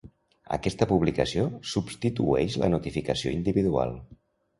[0.55, 3.95] Aquesta publicació substitueix la notificació individual.